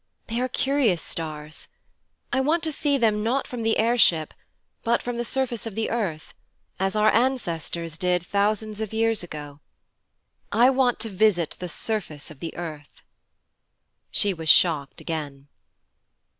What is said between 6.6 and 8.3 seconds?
as our ancestors did,